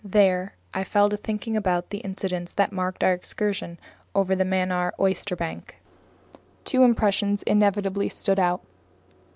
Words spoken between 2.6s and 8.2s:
marked our excursion over the Mannar oysterbank. Two impressions inevitably